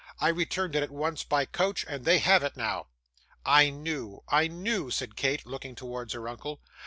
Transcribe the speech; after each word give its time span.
I 0.19 0.29
returned 0.29 0.75
it, 0.75 0.81
at 0.81 0.89
once, 0.89 1.23
by 1.23 1.45
coach, 1.45 1.85
and 1.87 2.05
they 2.05 2.17
have 2.17 2.41
it 2.41 2.57
now.' 2.57 2.87
'I 3.45 3.69
knew, 3.69 4.23
I 4.29 4.47
knew,' 4.47 4.89
said 4.89 5.15
Kate, 5.15 5.45
looking 5.45 5.75
towards 5.75 6.13
her 6.13 6.27
uncle. 6.27 6.59